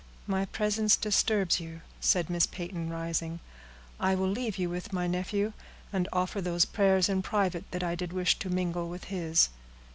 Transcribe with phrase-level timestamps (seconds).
[0.25, 3.39] "My presence disturbs you," said Miss Peyton, rising.
[3.99, 5.53] "I will leave you with my nephew,
[5.93, 9.49] and offer those prayers in private that I did wish to mingle with his."